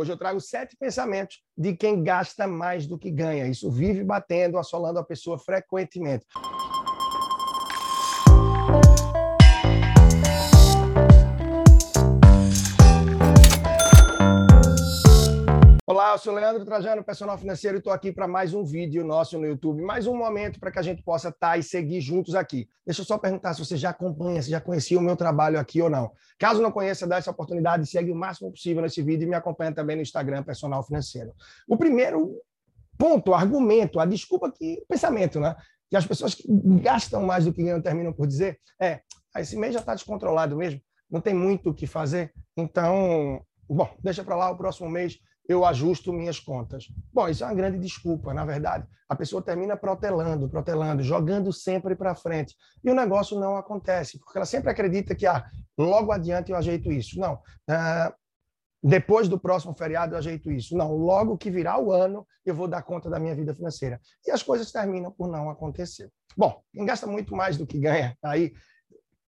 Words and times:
Hoje 0.00 0.12
eu 0.12 0.16
trago 0.16 0.40
sete 0.40 0.74
pensamentos 0.78 1.42
de 1.54 1.76
quem 1.76 2.02
gasta 2.02 2.46
mais 2.46 2.86
do 2.86 2.96
que 2.96 3.10
ganha. 3.10 3.46
Isso 3.46 3.70
vive 3.70 4.02
batendo, 4.02 4.56
assolando 4.56 4.98
a 4.98 5.04
pessoa 5.04 5.38
frequentemente. 5.38 6.24
Olá, 16.10 16.16
eu 16.16 16.18
sou 16.18 16.34
Leandro 16.34 16.64
Trajano, 16.64 17.04
personal 17.04 17.38
financeiro, 17.38 17.76
e 17.76 17.78
estou 17.78 17.92
aqui 17.92 18.10
para 18.10 18.26
mais 18.26 18.52
um 18.52 18.64
vídeo 18.64 19.04
nosso 19.04 19.38
no 19.38 19.46
YouTube, 19.46 19.80
mais 19.80 20.08
um 20.08 20.16
momento 20.16 20.58
para 20.58 20.72
que 20.72 20.78
a 20.80 20.82
gente 20.82 21.04
possa 21.04 21.28
estar 21.28 21.50
tá 21.50 21.56
e 21.56 21.62
seguir 21.62 22.00
juntos 22.00 22.34
aqui. 22.34 22.68
Deixa 22.84 23.02
eu 23.02 23.04
só 23.04 23.16
perguntar 23.16 23.54
se 23.54 23.64
você 23.64 23.76
já 23.76 23.90
acompanha, 23.90 24.42
se 24.42 24.50
já 24.50 24.60
conhecia 24.60 24.98
o 24.98 25.00
meu 25.00 25.14
trabalho 25.14 25.56
aqui 25.56 25.80
ou 25.80 25.88
não. 25.88 26.10
Caso 26.36 26.60
não 26.60 26.72
conheça, 26.72 27.06
dá 27.06 27.18
essa 27.18 27.30
oportunidade, 27.30 27.86
segue 27.86 28.10
o 28.10 28.16
máximo 28.16 28.50
possível 28.50 28.82
nesse 28.82 29.00
vídeo 29.02 29.24
e 29.24 29.28
me 29.28 29.36
acompanha 29.36 29.72
também 29.72 29.94
no 29.94 30.02
Instagram, 30.02 30.42
personal 30.42 30.82
financeiro. 30.82 31.32
O 31.68 31.76
primeiro 31.76 32.42
ponto, 32.98 33.32
argumento, 33.32 34.00
a 34.00 34.04
desculpa 34.04 34.50
que, 34.50 34.84
pensamento, 34.88 35.38
né? 35.38 35.54
Que 35.88 35.96
as 35.96 36.04
pessoas 36.04 36.34
que 36.34 36.44
gastam 36.80 37.22
mais 37.22 37.44
do 37.44 37.52
que 37.52 37.62
ganham 37.62 37.80
terminam 37.80 38.12
por 38.12 38.26
dizer 38.26 38.58
é, 38.80 39.00
ah, 39.32 39.40
esse 39.42 39.56
mês 39.56 39.74
já 39.74 39.78
está 39.78 39.94
descontrolado 39.94 40.56
mesmo, 40.56 40.80
não 41.08 41.20
tem 41.20 41.34
muito 41.34 41.70
o 41.70 41.74
que 41.74 41.86
fazer, 41.86 42.32
então, 42.56 43.40
bom, 43.68 43.88
deixa 44.02 44.24
para 44.24 44.34
lá 44.34 44.50
o 44.50 44.56
próximo 44.56 44.90
mês 44.90 45.20
eu 45.50 45.64
ajusto 45.64 46.12
minhas 46.12 46.38
contas. 46.38 46.86
Bom, 47.12 47.28
isso 47.28 47.42
é 47.42 47.46
uma 47.48 47.54
grande 47.54 47.76
desculpa, 47.76 48.32
na 48.32 48.44
verdade. 48.44 48.86
A 49.08 49.16
pessoa 49.16 49.42
termina 49.42 49.76
protelando, 49.76 50.48
protelando, 50.48 51.02
jogando 51.02 51.52
sempre 51.52 51.96
para 51.96 52.14
frente. 52.14 52.54
E 52.84 52.88
o 52.88 52.94
negócio 52.94 53.36
não 53.36 53.56
acontece, 53.56 54.16
porque 54.20 54.38
ela 54.38 54.46
sempre 54.46 54.70
acredita 54.70 55.12
que 55.12 55.26
ah, 55.26 55.44
logo 55.76 56.12
adiante 56.12 56.52
eu 56.52 56.56
ajeito 56.56 56.92
isso. 56.92 57.18
Não. 57.18 57.40
Ah, 57.68 58.14
depois 58.80 59.26
do 59.26 59.40
próximo 59.40 59.74
feriado 59.74 60.14
eu 60.14 60.18
ajeito 60.18 60.52
isso. 60.52 60.76
Não, 60.76 60.94
logo 60.94 61.36
que 61.36 61.50
virar 61.50 61.80
o 61.80 61.90
ano 61.90 62.24
eu 62.46 62.54
vou 62.54 62.68
dar 62.68 62.82
conta 62.82 63.10
da 63.10 63.18
minha 63.18 63.34
vida 63.34 63.52
financeira. 63.52 64.00
E 64.24 64.30
as 64.30 64.44
coisas 64.44 64.70
terminam 64.70 65.10
por 65.10 65.26
não 65.26 65.50
acontecer. 65.50 66.12
Bom, 66.36 66.62
quem 66.72 66.86
gasta 66.86 67.08
muito 67.08 67.34
mais 67.34 67.56
do 67.56 67.66
que 67.66 67.80
ganha, 67.80 68.16
aí 68.22 68.52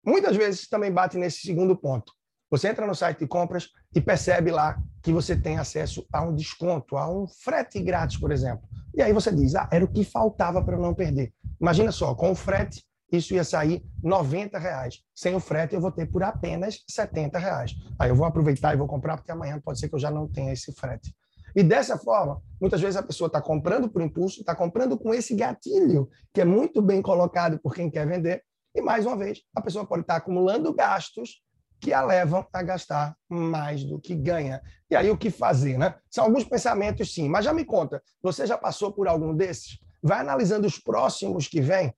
muitas 0.04 0.34
vezes 0.36 0.68
também 0.68 0.90
bate 0.90 1.16
nesse 1.16 1.38
segundo 1.38 1.76
ponto. 1.76 2.12
Você 2.50 2.68
entra 2.68 2.84
no 2.84 2.94
site 2.94 3.20
de 3.20 3.28
compras 3.28 3.68
e 3.94 4.00
percebe 4.00 4.50
lá 4.50 4.76
que 5.00 5.12
você 5.12 5.36
tem 5.36 5.56
acesso 5.56 6.04
a 6.12 6.22
um 6.22 6.34
desconto, 6.34 6.96
a 6.96 7.08
um 7.08 7.26
frete 7.26 7.80
grátis, 7.80 8.16
por 8.16 8.32
exemplo. 8.32 8.68
E 8.92 9.00
aí 9.00 9.12
você 9.12 9.32
diz, 9.32 9.54
ah, 9.54 9.68
era 9.70 9.84
o 9.84 9.88
que 9.88 10.04
faltava 10.04 10.62
para 10.62 10.74
eu 10.74 10.80
não 10.80 10.92
perder. 10.92 11.32
Imagina 11.60 11.92
só, 11.92 12.12
com 12.12 12.32
o 12.32 12.34
frete, 12.34 12.84
isso 13.12 13.34
ia 13.34 13.44
sair 13.44 13.84
90 14.02 14.58
reais. 14.58 15.00
Sem 15.14 15.34
o 15.34 15.40
frete, 15.40 15.74
eu 15.74 15.80
vou 15.80 15.92
ter 15.92 16.06
por 16.06 16.24
apenas 16.24 16.82
70 16.88 17.38
reais. 17.38 17.72
Aí 17.98 18.10
eu 18.10 18.16
vou 18.16 18.26
aproveitar 18.26 18.74
e 18.74 18.76
vou 18.76 18.88
comprar, 18.88 19.16
porque 19.16 19.30
amanhã 19.30 19.60
pode 19.60 19.78
ser 19.78 19.88
que 19.88 19.94
eu 19.94 20.00
já 20.00 20.10
não 20.10 20.26
tenha 20.26 20.52
esse 20.52 20.72
frete. 20.72 21.14
E 21.54 21.62
dessa 21.62 21.96
forma, 21.98 22.40
muitas 22.60 22.80
vezes 22.80 22.96
a 22.96 23.02
pessoa 23.02 23.26
está 23.26 23.40
comprando 23.40 23.88
por 23.88 24.02
impulso, 24.02 24.40
está 24.40 24.54
comprando 24.54 24.98
com 24.98 25.14
esse 25.14 25.34
gatilho, 25.34 26.08
que 26.32 26.40
é 26.40 26.44
muito 26.44 26.82
bem 26.82 27.00
colocado 27.00 27.60
por 27.60 27.74
quem 27.74 27.90
quer 27.90 28.06
vender. 28.06 28.42
E 28.74 28.80
mais 28.80 29.06
uma 29.06 29.16
vez, 29.16 29.40
a 29.54 29.60
pessoa 29.60 29.86
pode 29.86 30.02
estar 30.02 30.14
tá 30.14 30.18
acumulando 30.18 30.72
gastos 30.72 31.42
que 31.80 31.92
a 31.92 32.02
levam 32.02 32.46
a 32.52 32.62
gastar 32.62 33.16
mais 33.28 33.82
do 33.82 33.98
que 33.98 34.14
ganha. 34.14 34.60
E 34.90 34.94
aí 34.94 35.10
o 35.10 35.16
que 35.16 35.30
fazer, 35.30 35.78
né? 35.78 35.94
São 36.10 36.24
alguns 36.24 36.44
pensamentos, 36.44 37.14
sim. 37.14 37.28
Mas 37.28 37.44
já 37.44 37.52
me 37.52 37.64
conta, 37.64 38.02
você 38.22 38.46
já 38.46 38.58
passou 38.58 38.92
por 38.92 39.08
algum 39.08 39.34
desses? 39.34 39.78
Vai 40.02 40.20
analisando 40.20 40.66
os 40.66 40.78
próximos 40.78 41.48
que 41.48 41.60
vêm 41.60 41.94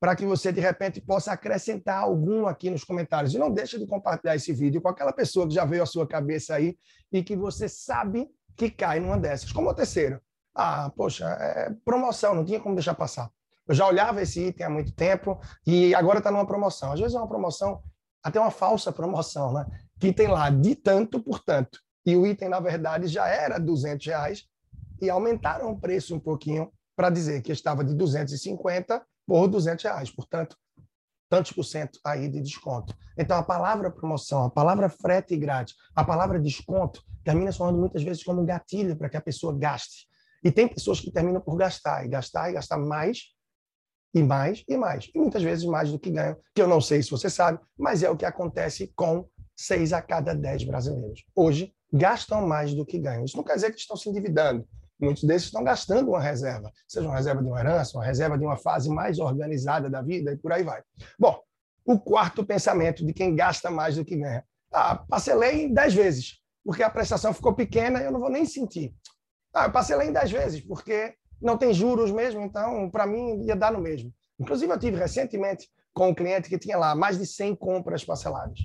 para 0.00 0.14
que 0.14 0.24
você, 0.24 0.52
de 0.52 0.60
repente, 0.60 1.00
possa 1.00 1.32
acrescentar 1.32 2.02
algum 2.02 2.46
aqui 2.46 2.70
nos 2.70 2.84
comentários. 2.84 3.34
E 3.34 3.38
não 3.38 3.50
deixa 3.50 3.78
de 3.78 3.86
compartilhar 3.86 4.36
esse 4.36 4.52
vídeo 4.52 4.80
com 4.80 4.88
aquela 4.88 5.12
pessoa 5.12 5.46
que 5.46 5.54
já 5.54 5.64
veio 5.64 5.82
à 5.82 5.86
sua 5.86 6.06
cabeça 6.06 6.54
aí 6.54 6.76
e 7.12 7.22
que 7.22 7.36
você 7.36 7.68
sabe 7.68 8.28
que 8.56 8.70
cai 8.70 9.00
numa 9.00 9.18
dessas. 9.18 9.52
Como 9.52 9.68
o 9.68 9.74
terceiro. 9.74 10.20
Ah, 10.54 10.90
poxa, 10.96 11.24
é 11.26 11.70
promoção, 11.84 12.34
não 12.34 12.44
tinha 12.44 12.60
como 12.60 12.74
deixar 12.74 12.94
passar. 12.94 13.30
Eu 13.66 13.74
já 13.74 13.86
olhava 13.86 14.22
esse 14.22 14.46
item 14.46 14.66
há 14.66 14.70
muito 14.70 14.92
tempo 14.92 15.38
e 15.66 15.94
agora 15.94 16.18
está 16.18 16.30
numa 16.30 16.46
promoção. 16.46 16.92
Às 16.92 17.00
vezes 17.00 17.14
é 17.14 17.18
uma 17.18 17.28
promoção 17.28 17.82
até 18.22 18.40
uma 18.40 18.50
falsa 18.50 18.92
promoção, 18.92 19.52
né? 19.52 19.66
que 19.98 20.12
tem 20.12 20.28
lá 20.28 20.50
de 20.50 20.74
tanto 20.74 21.20
por 21.20 21.40
tanto. 21.40 21.80
E 22.06 22.16
o 22.16 22.26
item, 22.26 22.48
na 22.48 22.60
verdade, 22.60 23.06
já 23.06 23.26
era 23.26 23.58
200 23.58 24.06
reais 24.06 24.44
e 25.00 25.10
aumentaram 25.10 25.70
o 25.70 25.80
preço 25.80 26.14
um 26.14 26.20
pouquinho 26.20 26.70
para 26.96 27.10
dizer 27.10 27.42
que 27.42 27.52
estava 27.52 27.84
de 27.84 27.94
250 27.94 29.04
por 29.26 29.46
200 29.46 29.84
reais. 29.84 30.10
Portanto, 30.10 30.56
tantos 31.28 31.52
por 31.52 31.64
cento 31.64 32.00
aí 32.04 32.28
de 32.28 32.40
desconto. 32.40 32.96
Então, 33.16 33.36
a 33.36 33.42
palavra 33.42 33.90
promoção, 33.90 34.44
a 34.44 34.50
palavra 34.50 34.88
frete 34.88 35.36
grátis, 35.36 35.74
a 35.94 36.02
palavra 36.02 36.40
desconto, 36.40 37.02
termina 37.22 37.52
soando 37.52 37.78
muitas 37.78 38.02
vezes 38.02 38.24
como 38.24 38.40
um 38.40 38.46
gatilho 38.46 38.96
para 38.96 39.08
que 39.08 39.16
a 39.16 39.20
pessoa 39.20 39.56
gaste. 39.56 40.08
E 40.42 40.50
tem 40.50 40.66
pessoas 40.66 41.00
que 41.00 41.10
terminam 41.10 41.40
por 41.40 41.56
gastar, 41.56 42.04
e 42.04 42.08
gastar, 42.08 42.48
e 42.48 42.54
gastar 42.54 42.78
mais, 42.78 43.34
e 44.14 44.22
mais 44.22 44.64
e 44.68 44.76
mais. 44.76 45.10
E 45.14 45.18
muitas 45.18 45.42
vezes 45.42 45.64
mais 45.64 45.90
do 45.90 45.98
que 45.98 46.10
ganham, 46.10 46.36
que 46.54 46.62
eu 46.62 46.68
não 46.68 46.80
sei 46.80 47.02
se 47.02 47.10
você 47.10 47.28
sabe, 47.28 47.58
mas 47.78 48.02
é 48.02 48.10
o 48.10 48.16
que 48.16 48.24
acontece 48.24 48.92
com 48.94 49.28
seis 49.56 49.92
a 49.92 50.00
cada 50.00 50.34
dez 50.34 50.64
brasileiros. 50.64 51.24
Hoje, 51.34 51.74
gastam 51.92 52.46
mais 52.46 52.74
do 52.74 52.84
que 52.84 52.98
ganham. 52.98 53.24
Isso 53.24 53.36
não 53.36 53.44
quer 53.44 53.54
dizer 53.54 53.72
que 53.72 53.80
estão 53.80 53.96
se 53.96 54.08
endividando. 54.08 54.66
Muitos 55.00 55.24
desses 55.24 55.46
estão 55.46 55.62
gastando 55.62 56.08
uma 56.08 56.20
reserva, 56.20 56.72
seja 56.86 57.06
uma 57.06 57.16
reserva 57.16 57.40
de 57.40 57.48
uma 57.48 57.60
herança, 57.60 57.96
uma 57.96 58.04
reserva 58.04 58.36
de 58.36 58.44
uma 58.44 58.56
fase 58.56 58.90
mais 58.90 59.18
organizada 59.20 59.88
da 59.88 60.02
vida 60.02 60.32
e 60.32 60.36
por 60.36 60.52
aí 60.52 60.64
vai. 60.64 60.82
Bom, 61.18 61.40
o 61.84 61.98
quarto 61.98 62.44
pensamento 62.44 63.06
de 63.06 63.12
quem 63.12 63.34
gasta 63.34 63.70
mais 63.70 63.94
do 63.96 64.04
que 64.04 64.16
ganha. 64.16 64.44
Ah, 64.72 64.96
parcelei 65.08 65.64
em 65.64 65.72
dez 65.72 65.94
vezes, 65.94 66.40
porque 66.64 66.82
a 66.82 66.90
prestação 66.90 67.32
ficou 67.32 67.54
pequena 67.54 68.00
eu 68.00 68.10
não 68.10 68.18
vou 68.20 68.28
nem 68.28 68.44
sentir. 68.44 68.92
Ah, 69.54 69.66
eu 69.66 69.72
parcelei 69.72 70.08
em 70.08 70.12
dez 70.12 70.30
vezes, 70.30 70.60
porque 70.60 71.14
não 71.40 71.56
tem 71.56 71.72
juros 71.72 72.10
mesmo, 72.10 72.40
então 72.42 72.90
para 72.90 73.06
mim 73.06 73.44
ia 73.44 73.56
dar 73.56 73.72
no 73.72 73.80
mesmo. 73.80 74.12
Inclusive 74.38 74.72
eu 74.72 74.78
tive 74.78 74.96
recentemente 74.96 75.68
com 75.92 76.08
um 76.08 76.14
cliente 76.14 76.48
que 76.48 76.58
tinha 76.58 76.76
lá 76.76 76.94
mais 76.94 77.18
de 77.18 77.26
100 77.26 77.56
compras 77.56 78.04
parceladas. 78.04 78.60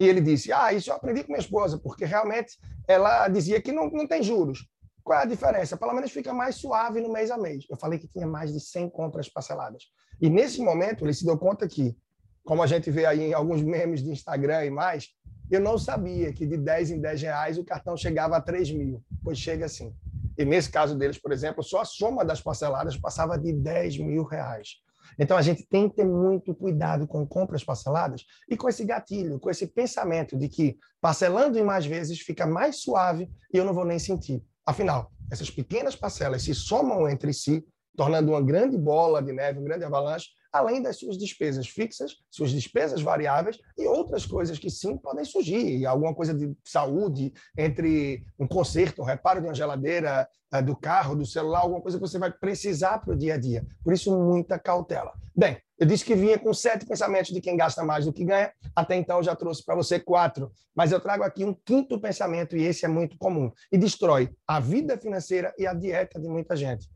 E 0.00 0.06
ele 0.06 0.20
disse: 0.20 0.52
Ah, 0.52 0.72
isso 0.72 0.90
eu 0.90 0.94
aprendi 0.94 1.22
com 1.22 1.32
minha 1.32 1.40
esposa, 1.40 1.78
porque 1.78 2.04
realmente 2.04 2.58
ela 2.88 3.28
dizia 3.28 3.60
que 3.60 3.72
não, 3.72 3.88
não 3.90 4.06
tem 4.06 4.22
juros. 4.22 4.68
Qual 5.04 5.18
é 5.18 5.22
a 5.22 5.26
diferença? 5.26 5.76
Pelo 5.76 5.92
menos 5.92 6.12
fica 6.12 6.32
mais 6.32 6.56
suave 6.56 7.00
no 7.00 7.12
mês 7.12 7.30
a 7.30 7.36
mês. 7.36 7.64
Eu 7.68 7.76
falei 7.76 7.98
que 7.98 8.06
tinha 8.06 8.26
mais 8.26 8.52
de 8.52 8.60
100 8.60 8.90
compras 8.90 9.28
parceladas. 9.28 9.84
E 10.20 10.30
nesse 10.30 10.60
momento 10.60 11.04
ele 11.04 11.12
se 11.12 11.24
deu 11.24 11.36
conta 11.36 11.66
que, 11.66 11.96
como 12.44 12.62
a 12.62 12.66
gente 12.66 12.90
vê 12.90 13.04
aí 13.04 13.20
em 13.20 13.32
alguns 13.32 13.62
memes 13.62 14.02
de 14.02 14.10
Instagram 14.10 14.64
e 14.64 14.70
mais, 14.70 15.08
eu 15.50 15.60
não 15.60 15.76
sabia 15.76 16.32
que 16.32 16.46
de 16.46 16.56
10 16.56 16.92
em 16.92 17.00
10 17.00 17.22
reais 17.22 17.58
o 17.58 17.64
cartão 17.64 17.96
chegava 17.96 18.36
a 18.36 18.40
3 18.40 18.70
mil. 18.72 19.02
Pois 19.24 19.38
chega 19.38 19.66
assim. 19.66 19.92
E 20.38 20.44
nesse 20.44 20.70
caso 20.70 20.96
deles, 20.96 21.18
por 21.18 21.32
exemplo, 21.32 21.62
só 21.62 21.80
a 21.80 21.84
soma 21.84 22.24
das 22.24 22.40
parceladas 22.40 22.96
passava 22.96 23.38
de 23.38 23.52
10 23.52 23.98
mil 23.98 24.24
reais. 24.24 24.76
Então 25.18 25.36
a 25.36 25.42
gente 25.42 25.66
tem 25.66 25.88
que 25.88 25.96
ter 25.96 26.04
muito 26.04 26.54
cuidado 26.54 27.06
com 27.06 27.26
compras 27.26 27.64
parceladas 27.64 28.24
e 28.48 28.56
com 28.56 28.68
esse 28.68 28.84
gatilho, 28.84 29.38
com 29.38 29.50
esse 29.50 29.66
pensamento 29.66 30.36
de 30.36 30.48
que 30.48 30.78
parcelando 31.00 31.58
em 31.58 31.64
mais 31.64 31.84
vezes 31.84 32.20
fica 32.20 32.46
mais 32.46 32.80
suave 32.82 33.30
e 33.52 33.58
eu 33.58 33.64
não 33.64 33.74
vou 33.74 33.84
nem 33.84 33.98
sentir. 33.98 34.42
Afinal, 34.64 35.10
essas 35.30 35.50
pequenas 35.50 35.96
parcelas 35.96 36.42
se 36.42 36.54
somam 36.54 37.08
entre 37.08 37.32
si, 37.32 37.64
tornando 37.96 38.30
uma 38.30 38.40
grande 38.40 38.78
bola 38.78 39.22
de 39.22 39.32
neve, 39.32 39.58
um 39.58 39.64
grande 39.64 39.84
avalanche, 39.84 40.28
além 40.52 40.82
das 40.82 40.98
suas 40.98 41.16
despesas 41.16 41.66
fixas, 41.66 42.16
suas 42.30 42.50
despesas 42.50 43.00
variáveis 43.00 43.58
e 43.78 43.86
outras 43.86 44.26
coisas 44.26 44.58
que 44.58 44.70
sim 44.70 44.96
podem 44.96 45.24
surgir. 45.24 45.86
Alguma 45.86 46.14
coisa 46.14 46.34
de 46.34 46.54
saúde, 46.64 47.32
entre 47.56 48.24
um 48.38 48.46
conserto, 48.46 49.00
um 49.00 49.04
reparo 49.04 49.40
de 49.40 49.46
uma 49.46 49.54
geladeira, 49.54 50.28
eh, 50.52 50.60
do 50.60 50.76
carro, 50.76 51.16
do 51.16 51.24
celular, 51.24 51.60
alguma 51.60 51.80
coisa 51.80 51.96
que 51.96 52.06
você 52.06 52.18
vai 52.18 52.30
precisar 52.30 52.98
para 52.98 53.14
o 53.14 53.16
dia 53.16 53.34
a 53.34 53.38
dia. 53.38 53.66
Por 53.82 53.94
isso, 53.94 54.14
muita 54.16 54.58
cautela. 54.58 55.12
Bem, 55.34 55.56
eu 55.78 55.86
disse 55.86 56.04
que 56.04 56.14
vinha 56.14 56.38
com 56.38 56.52
sete 56.52 56.84
pensamentos 56.84 57.32
de 57.32 57.40
quem 57.40 57.56
gasta 57.56 57.82
mais 57.82 58.04
do 58.04 58.12
que 58.12 58.24
ganha. 58.24 58.52
Até 58.76 58.94
então, 58.96 59.16
eu 59.16 59.22
já 59.22 59.34
trouxe 59.34 59.64
para 59.64 59.74
você 59.74 59.98
quatro. 59.98 60.52
Mas 60.74 60.92
eu 60.92 61.00
trago 61.00 61.24
aqui 61.24 61.44
um 61.44 61.54
quinto 61.54 61.98
pensamento, 61.98 62.56
e 62.56 62.62
esse 62.64 62.84
é 62.84 62.88
muito 62.88 63.16
comum, 63.16 63.50
e 63.72 63.78
destrói 63.78 64.30
a 64.46 64.60
vida 64.60 64.98
financeira 64.98 65.54
e 65.58 65.66
a 65.66 65.72
dieta 65.72 66.20
de 66.20 66.28
muita 66.28 66.54
gente. 66.54 66.88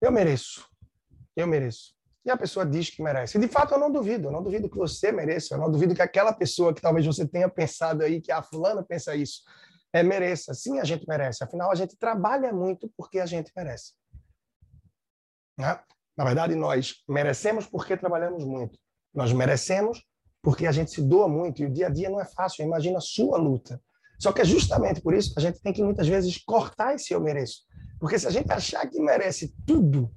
Eu 0.00 0.10
mereço. 0.10 0.66
Eu 1.36 1.46
mereço. 1.46 1.94
E 2.24 2.30
a 2.30 2.36
pessoa 2.36 2.64
diz 2.64 2.88
que 2.88 3.02
merece. 3.02 3.36
E 3.36 3.40
de 3.40 3.48
fato, 3.48 3.74
eu 3.74 3.78
não 3.78 3.90
duvido. 3.90 4.28
Eu 4.28 4.32
não 4.32 4.42
duvido 4.42 4.70
que 4.70 4.76
você 4.76 5.10
mereça. 5.10 5.54
Eu 5.54 5.58
não 5.58 5.70
duvido 5.70 5.94
que 5.94 6.02
aquela 6.02 6.32
pessoa 6.32 6.72
que 6.72 6.80
talvez 6.80 7.04
você 7.04 7.26
tenha 7.26 7.48
pensado 7.48 8.02
aí, 8.02 8.20
que 8.20 8.30
a 8.30 8.42
fulana 8.42 8.82
pensa 8.82 9.14
isso, 9.16 9.42
é, 9.92 10.02
mereça. 10.02 10.54
Sim, 10.54 10.78
a 10.78 10.84
gente 10.84 11.06
merece. 11.08 11.42
Afinal, 11.42 11.70
a 11.70 11.74
gente 11.74 11.96
trabalha 11.96 12.52
muito 12.52 12.90
porque 12.96 13.18
a 13.18 13.26
gente 13.26 13.50
merece. 13.56 13.92
Né? 15.58 15.80
Na 16.16 16.24
verdade, 16.24 16.54
nós 16.54 17.02
merecemos 17.08 17.66
porque 17.66 17.96
trabalhamos 17.96 18.44
muito. 18.44 18.78
Nós 19.12 19.32
merecemos 19.32 20.04
porque 20.40 20.66
a 20.66 20.72
gente 20.72 20.92
se 20.92 21.02
doa 21.02 21.28
muito. 21.28 21.60
E 21.62 21.66
o 21.66 21.72
dia 21.72 21.88
a 21.88 21.90
dia 21.90 22.08
não 22.08 22.20
é 22.20 22.24
fácil. 22.24 22.64
Imagina 22.64 22.98
a 22.98 23.02
sua 23.02 23.36
luta. 23.36 23.80
Só 24.20 24.32
que 24.32 24.40
é 24.40 24.44
justamente 24.44 25.00
por 25.00 25.14
isso 25.14 25.34
que 25.34 25.40
a 25.40 25.42
gente 25.42 25.60
tem 25.60 25.72
que 25.72 25.82
muitas 25.82 26.06
vezes 26.06 26.38
cortar 26.44 26.94
esse 26.94 27.12
eu 27.12 27.20
mereço. 27.20 27.62
Porque 27.98 28.16
se 28.16 28.26
a 28.28 28.30
gente 28.30 28.50
achar 28.52 28.86
que 28.88 29.00
merece 29.00 29.52
tudo, 29.66 30.12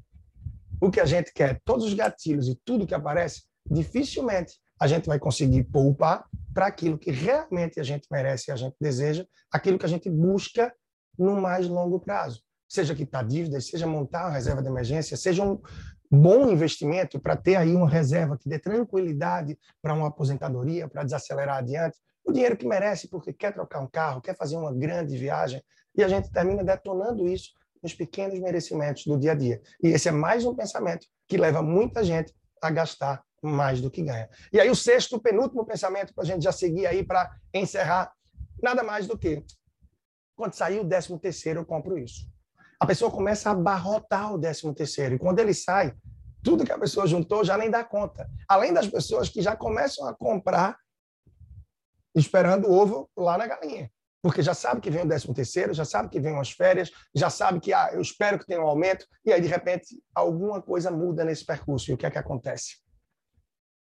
o 0.81 0.89
que 0.89 1.00
a 1.00 1.06
gente 1.06 1.31
quer, 1.33 1.62
todos 1.63 1.86
os 1.86 1.94
gatilhos 1.94 2.48
e 2.48 2.56
tudo 2.63 2.88
que 2.88 2.94
aparece, 2.94 3.44
dificilmente 3.69 4.60
a 4.80 4.88
gente 4.88 5.07
vai 5.07 5.18
conseguir 5.18 5.63
poupar 5.66 6.25
para 6.54 6.68
aquilo 6.68 6.98
que 6.98 7.12
realmente 7.12 7.80
a 7.80 7.83
gente 7.83 8.07
merece 8.12 8.50
e 8.50 8.51
a 8.51 8.56
gente 8.56 8.75
deseja, 8.80 9.25
aquilo 9.51 9.80
que 9.80 9.86
a 9.86 9.89
gente 9.89 10.10
busca 10.10 10.74
no 11.18 11.42
mais 11.42 11.68
longo 11.68 12.00
prazo. 12.00 12.42
Seja 12.68 12.95
quitar 12.95 13.25
dívidas, 13.25 13.68
seja 13.68 13.88
montar 13.88 14.25
uma 14.25 14.33
reserva 14.33 14.62
de 14.62 14.68
emergência, 14.68 15.16
seja 15.16 15.44
um 15.44 15.60
bom 16.12 16.50
investimento 16.50 17.19
para 17.19 17.36
ter 17.36 17.56
aí 17.56 17.74
uma 17.74 17.89
reserva 17.89 18.38
que 18.38 18.50
dê 18.50 18.60
tranquilidade 18.60 19.57
para 19.81 19.94
uma 19.94 20.07
aposentadoria, 20.07 20.88
para 20.88 21.04
desacelerar 21.04 21.57
adiante. 21.57 21.98
O 22.24 22.31
dinheiro 22.31 22.57
que 22.57 22.68
merece 22.68 23.07
porque 23.07 23.31
quer 23.31 23.54
trocar 23.54 23.80
um 23.81 23.88
carro, 23.88 24.21
quer 24.21 24.36
fazer 24.36 24.57
uma 24.57 24.74
grande 24.74 25.18
viagem, 25.18 25.62
e 25.95 26.04
a 26.04 26.07
gente 26.07 26.30
termina 26.31 26.63
detonando 26.63 27.28
isso 27.28 27.51
nos 27.85 27.93
pequenos 27.93 28.39
merecimentos 28.39 29.05
do 29.05 29.15
dia 29.15 29.33
a 29.33 29.35
dia. 29.35 29.61
E 29.81 29.89
esse 29.89 30.09
é 30.09 30.11
mais 30.11 30.43
um 30.43 30.55
pensamento 30.55 31.05
que 31.27 31.37
leva 31.37 31.61
muita 31.61 32.03
gente 32.03 32.33
a 32.59 32.71
gastar 32.71 33.23
mais 33.43 33.79
do 33.79 33.91
que 33.91 34.01
ganha. 34.01 34.27
E 34.51 34.59
aí 34.59 34.71
o 34.71 34.75
sexto, 34.75 35.21
penúltimo 35.21 35.63
pensamento 35.63 36.11
para 36.11 36.23
a 36.23 36.27
gente 36.27 36.43
já 36.43 36.51
seguir 36.51 36.87
aí 36.87 37.05
para 37.05 37.31
encerrar, 37.53 38.11
nada 38.61 38.81
mais 38.81 39.05
do 39.05 39.15
que 39.15 39.45
quando 40.35 40.55
sair 40.55 40.79
o 40.79 40.83
décimo 40.83 41.19
terceiro 41.19 41.59
eu 41.59 41.65
compro 41.65 41.95
isso. 41.95 42.27
A 42.79 42.87
pessoa 42.87 43.11
começa 43.11 43.49
a 43.49 43.51
abarrotar 43.51 44.33
o 44.33 44.37
décimo 44.39 44.73
terceiro 44.73 45.13
e 45.13 45.19
quando 45.19 45.37
ele 45.37 45.53
sai, 45.53 45.95
tudo 46.43 46.65
que 46.65 46.71
a 46.71 46.79
pessoa 46.79 47.05
juntou 47.05 47.45
já 47.45 47.55
nem 47.55 47.69
dá 47.69 47.83
conta. 47.83 48.27
Além 48.49 48.73
das 48.73 48.87
pessoas 48.87 49.29
que 49.29 49.43
já 49.43 49.55
começam 49.55 50.07
a 50.07 50.15
comprar 50.15 50.75
esperando 52.15 52.67
o 52.67 52.73
ovo 52.73 53.07
lá 53.15 53.37
na 53.37 53.45
galinha 53.45 53.91
porque 54.25 54.42
já 54.42 54.56
sabe 54.56 54.81
que 54.81 54.89
vem 54.89 55.04
o 55.04 55.07
décimo 55.07 55.36
terceiro, 55.36 55.72
já 55.72 55.86
sabe 55.86 56.10
que 56.10 56.19
vem 56.19 56.33
umas 56.33 56.50
férias, 56.50 56.92
já 57.13 57.30
sabe 57.30 57.60
que 57.60 57.72
ah, 57.72 57.92
eu 57.94 58.01
espero 58.01 58.39
que 58.39 58.45
tenha 58.48 58.60
um 58.60 58.66
aumento, 58.66 59.06
e 59.24 59.31
aí, 59.31 59.39
de 59.39 59.48
repente, 59.48 60.01
alguma 60.16 60.60
coisa 60.60 60.89
muda 60.89 61.24
nesse 61.24 61.45
percurso. 61.45 61.92
E 61.92 61.94
o 61.94 61.98
que 61.98 62.07
é 62.07 62.10
que 62.10 62.18
acontece? 62.18 62.77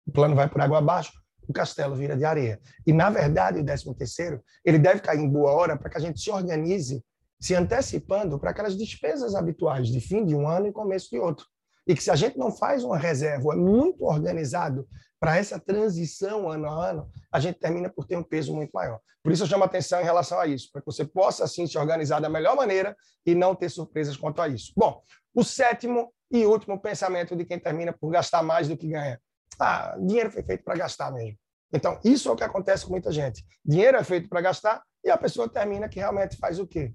O 0.06 0.12
plano 0.12 0.36
vai 0.36 0.50
por 0.50 0.60
água 0.60 0.80
abaixo, 0.80 1.14
o 1.48 1.54
castelo 1.54 1.96
vira 1.96 2.18
de 2.18 2.26
areia. 2.26 2.60
E, 2.86 2.92
na 2.92 3.10
verdade, 3.10 3.60
o 3.60 3.64
décimo 3.64 3.96
terceiro, 3.96 4.44
ele 4.66 4.78
deve 4.78 5.00
cair 5.00 5.22
em 5.22 5.30
boa 5.30 5.54
hora 5.54 5.78
para 5.78 5.90
que 5.90 5.96
a 5.96 6.02
gente 6.02 6.20
se 6.20 6.30
organize, 6.30 7.02
se 7.40 7.56
antecipando 7.56 8.38
para 8.38 8.50
aquelas 8.50 8.76
despesas 8.76 9.36
habituais 9.36 9.88
de 9.88 10.02
fim 10.02 10.26
de 10.26 10.36
um 10.36 10.46
ano 10.46 10.68
e 10.68 10.74
começo 10.74 11.10
de 11.10 11.20
outro. 11.20 11.46
E 11.88 11.96
que 11.96 12.04
se 12.04 12.12
a 12.12 12.18
gente 12.18 12.38
não 12.38 12.52
faz 12.52 12.84
uma 12.84 12.98
reserva 12.98 13.56
muito 13.56 14.04
organizado 14.04 14.86
para 15.24 15.38
essa 15.38 15.58
transição 15.58 16.50
ano 16.52 16.68
a 16.68 16.90
ano, 16.90 17.10
a 17.32 17.40
gente 17.40 17.58
termina 17.58 17.90
por 17.90 18.06
ter 18.06 18.18
um 18.18 18.24
peso 18.24 18.54
muito 18.54 18.72
maior. 18.74 19.00
Por 19.24 19.32
isso 19.32 19.44
eu 19.44 19.48
chamo 19.48 19.64
atenção 19.64 20.02
em 20.02 20.04
relação 20.04 20.38
a 20.38 20.46
isso, 20.46 20.70
para 20.70 20.82
que 20.82 20.86
você 20.86 21.06
possa 21.06 21.46
assim 21.46 21.66
se 21.66 21.78
organizar 21.78 22.20
da 22.20 22.28
melhor 22.28 22.58
maneira 22.58 22.94
e 23.26 23.34
não 23.34 23.56
ter 23.56 23.70
surpresas 23.70 24.18
quanto 24.18 24.42
a 24.42 24.50
isso. 24.50 24.74
Bom, 24.76 25.02
o 25.34 25.42
sétimo 25.42 26.14
e 26.30 26.46
último 26.46 26.78
pensamento 26.78 27.38
de 27.38 27.46
quem 27.46 27.58
termina 27.58 27.94
por 27.94 28.12
gastar 28.12 28.44
mais 28.44 28.68
do 28.68 28.76
que 28.76 28.90
ganha. 28.90 29.18
Ah, 29.58 29.96
dinheiro 29.98 30.30
foi 30.30 30.44
feito 30.44 30.62
para 30.62 30.76
gastar 30.76 31.10
mesmo. 31.14 31.40
Então, 31.72 31.98
isso 32.04 32.28
é 32.28 32.32
o 32.34 32.36
que 32.36 32.44
acontece 32.44 32.84
com 32.84 32.92
muita 32.92 33.10
gente. 33.10 33.46
Dinheiro 33.64 33.96
é 33.96 34.04
feito 34.04 34.28
para 34.28 34.42
gastar 34.42 34.84
e 35.06 35.10
a 35.10 35.18
pessoa 35.18 35.48
termina 35.48 35.88
que 35.88 36.00
realmente 36.02 36.36
faz 36.36 36.60
o 36.60 36.68
quê? 36.68 36.94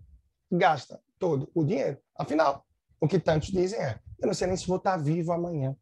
Gasta 0.53 1.01
todo 1.19 1.51
o 1.55 1.65
dinheiro. 1.65 1.97
Afinal, 2.15 2.63
o 3.01 3.09
que 3.09 3.19
tantos 3.19 3.49
dizem 3.49 3.81
é: 3.81 3.99
eu 4.21 4.27
não 4.27 4.35
sei 4.35 4.49
nem 4.49 4.57
se 4.59 4.67
vou 4.67 4.77
estar 4.77 4.99
vivo 4.99 5.33
amanhã. 5.33 5.75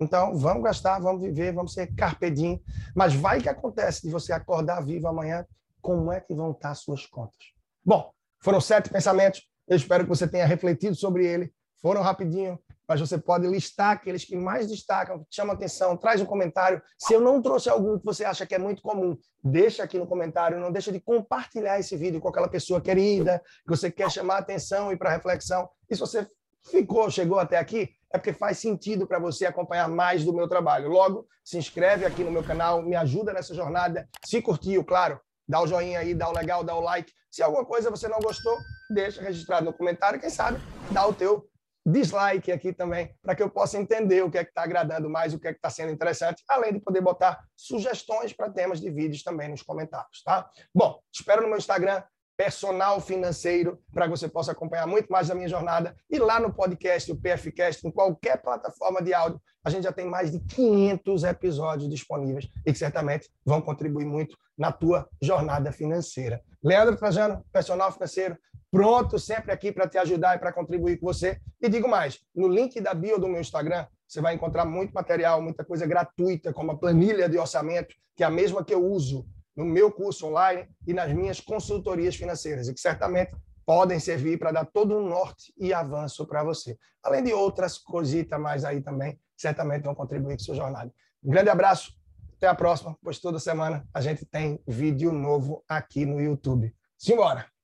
Então, 0.00 0.36
vamos 0.36 0.62
gastar, 0.62 1.00
vamos 1.00 1.20
viver, 1.20 1.52
vamos 1.52 1.72
ser 1.72 1.92
carpedim. 1.94 2.60
Mas 2.94 3.14
vai 3.14 3.40
que 3.40 3.48
acontece 3.48 4.02
de 4.02 4.10
você 4.10 4.32
acordar 4.32 4.84
vivo 4.84 5.08
amanhã, 5.08 5.44
como 5.80 6.12
é 6.12 6.20
que 6.20 6.34
vão 6.34 6.52
estar 6.52 6.70
as 6.70 6.80
suas 6.80 7.04
contas? 7.06 7.38
Bom, 7.84 8.10
foram 8.40 8.60
sete 8.60 8.90
pensamentos. 8.90 9.42
Eu 9.66 9.76
espero 9.76 10.04
que 10.04 10.08
você 10.08 10.26
tenha 10.26 10.46
refletido 10.46 10.94
sobre 10.94 11.26
ele. 11.26 11.52
Foram 11.80 12.02
rapidinho, 12.02 12.58
mas 12.88 13.00
você 13.00 13.18
pode 13.18 13.46
listar 13.46 13.92
aqueles 13.92 14.24
que 14.24 14.36
mais 14.36 14.66
destacam, 14.66 15.20
que 15.20 15.26
chamam 15.30 15.54
atenção, 15.54 15.96
traz 15.96 16.20
um 16.20 16.26
comentário. 16.26 16.82
Se 16.98 17.14
eu 17.14 17.20
não 17.20 17.40
trouxe 17.42 17.68
algum 17.68 17.98
que 17.98 18.04
você 18.04 18.24
acha 18.24 18.46
que 18.46 18.54
é 18.54 18.58
muito 18.58 18.82
comum, 18.82 19.16
deixa 19.44 19.82
aqui 19.82 19.98
no 19.98 20.06
comentário, 20.06 20.58
não 20.58 20.72
deixa 20.72 20.90
de 20.90 21.00
compartilhar 21.00 21.78
esse 21.78 21.96
vídeo 21.96 22.20
com 22.20 22.28
aquela 22.28 22.48
pessoa 22.48 22.80
querida, 22.80 23.40
que 23.62 23.68
você 23.68 23.90
quer 23.90 24.10
chamar 24.10 24.38
atenção 24.38 24.90
e 24.90 24.96
para 24.96 25.10
reflexão. 25.10 25.68
E 25.88 25.94
se 25.94 26.00
você 26.00 26.26
ficou, 26.68 27.10
chegou 27.10 27.38
até 27.38 27.58
aqui, 27.58 27.90
é 28.12 28.18
porque 28.18 28.32
faz 28.32 28.58
sentido 28.58 29.06
para 29.06 29.18
você 29.18 29.46
acompanhar 29.46 29.88
mais 29.88 30.24
do 30.24 30.32
meu 30.32 30.48
trabalho. 30.48 30.88
Logo, 30.88 31.26
se 31.44 31.58
inscreve 31.58 32.04
aqui 32.04 32.24
no 32.24 32.30
meu 32.30 32.42
canal, 32.42 32.82
me 32.82 32.96
ajuda 32.96 33.32
nessa 33.32 33.54
jornada. 33.54 34.08
Se 34.24 34.40
curtiu, 34.40 34.84
claro, 34.84 35.20
dá 35.46 35.60
o 35.60 35.66
joinha 35.66 36.00
aí, 36.00 36.14
dá 36.14 36.28
o 36.28 36.32
legal, 36.32 36.64
dá 36.64 36.74
o 36.74 36.80
like. 36.80 37.12
Se 37.30 37.42
alguma 37.42 37.64
coisa 37.64 37.90
você 37.90 38.08
não 38.08 38.18
gostou, 38.20 38.56
deixa 38.90 39.22
registrado 39.22 39.66
no 39.66 39.72
comentário. 39.72 40.20
Quem 40.20 40.30
sabe, 40.30 40.58
dá 40.90 41.06
o 41.06 41.14
teu 41.14 41.48
dislike 41.86 42.52
aqui 42.52 42.72
também, 42.72 43.14
para 43.22 43.34
que 43.34 43.42
eu 43.42 43.48
possa 43.48 43.78
entender 43.78 44.22
o 44.22 44.30
que 44.30 44.38
é 44.38 44.44
que 44.44 44.50
está 44.50 44.62
agradando 44.62 45.08
mais, 45.08 45.32
o 45.32 45.38
que 45.38 45.48
é 45.48 45.52
que 45.52 45.58
está 45.58 45.70
sendo 45.70 45.90
interessante, 45.90 46.42
além 46.46 46.74
de 46.74 46.80
poder 46.80 47.00
botar 47.00 47.42
sugestões 47.56 48.32
para 48.32 48.50
temas 48.50 48.80
de 48.80 48.90
vídeos 48.90 49.22
também 49.22 49.48
nos 49.48 49.62
comentários, 49.62 50.22
tá? 50.22 50.50
Bom, 50.74 51.00
espero 51.12 51.42
no 51.42 51.48
meu 51.48 51.56
Instagram, 51.56 52.02
personal 52.38 53.00
financeiro, 53.00 53.80
para 53.92 54.04
que 54.04 54.10
você 54.10 54.28
possa 54.28 54.52
acompanhar 54.52 54.86
muito 54.86 55.10
mais 55.10 55.26
da 55.26 55.34
minha 55.34 55.48
jornada. 55.48 55.96
E 56.08 56.20
lá 56.20 56.38
no 56.38 56.54
podcast, 56.54 57.10
o 57.10 57.16
PFcast, 57.16 57.84
em 57.84 57.90
qualquer 57.90 58.40
plataforma 58.40 59.02
de 59.02 59.12
áudio, 59.12 59.42
a 59.64 59.70
gente 59.70 59.82
já 59.82 59.92
tem 59.92 60.06
mais 60.06 60.30
de 60.30 60.38
500 60.38 61.24
episódios 61.24 61.90
disponíveis 61.90 62.48
e 62.64 62.72
que 62.72 62.78
certamente 62.78 63.28
vão 63.44 63.60
contribuir 63.60 64.06
muito 64.06 64.36
na 64.56 64.70
tua 64.70 65.08
jornada 65.20 65.72
financeira. 65.72 66.40
Leandro 66.62 66.96
Trajano, 66.96 67.44
personal 67.52 67.90
financeiro, 67.90 68.38
pronto 68.70 69.18
sempre 69.18 69.50
aqui 69.50 69.72
para 69.72 69.88
te 69.88 69.98
ajudar 69.98 70.36
e 70.36 70.38
para 70.38 70.52
contribuir 70.52 70.98
com 70.98 71.06
você. 71.06 71.40
E 71.60 71.68
digo 71.68 71.88
mais, 71.88 72.20
no 72.32 72.46
link 72.46 72.80
da 72.80 72.94
bio 72.94 73.18
do 73.18 73.26
meu 73.26 73.40
Instagram, 73.40 73.84
você 74.06 74.20
vai 74.20 74.34
encontrar 74.34 74.64
muito 74.64 74.92
material, 74.92 75.42
muita 75.42 75.64
coisa 75.64 75.84
gratuita, 75.84 76.52
como 76.52 76.70
a 76.70 76.78
planilha 76.78 77.28
de 77.28 77.36
orçamento, 77.36 77.96
que 78.14 78.22
é 78.22 78.26
a 78.26 78.30
mesma 78.30 78.64
que 78.64 78.72
eu 78.72 78.84
uso 78.84 79.26
no 79.58 79.64
meu 79.64 79.90
curso 79.90 80.28
online 80.28 80.68
e 80.86 80.94
nas 80.94 81.12
minhas 81.12 81.40
consultorias 81.40 82.14
financeiras, 82.14 82.68
e 82.68 82.74
que 82.74 82.80
certamente 82.80 83.34
podem 83.66 83.98
servir 83.98 84.38
para 84.38 84.52
dar 84.52 84.64
todo 84.64 84.96
um 84.96 85.08
norte 85.08 85.52
e 85.58 85.74
avanço 85.74 86.24
para 86.28 86.44
você. 86.44 86.78
Além 87.02 87.24
de 87.24 87.32
outras 87.32 87.76
cositas 87.76 88.40
mais 88.40 88.64
aí 88.64 88.80
também, 88.80 89.18
certamente 89.36 89.82
vão 89.82 89.96
contribuir 89.96 90.36
com 90.36 90.44
sua 90.44 90.54
jornada. 90.54 90.94
Um 91.24 91.30
grande 91.30 91.50
abraço, 91.50 91.92
até 92.36 92.46
a 92.46 92.54
próxima, 92.54 92.96
pois 93.02 93.18
toda 93.18 93.40
semana 93.40 93.84
a 93.92 94.00
gente 94.00 94.24
tem 94.24 94.62
vídeo 94.64 95.12
novo 95.12 95.64
aqui 95.68 96.06
no 96.06 96.20
YouTube. 96.20 96.72
Simbora! 96.96 97.57